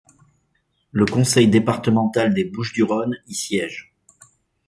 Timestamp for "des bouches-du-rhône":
2.33-3.17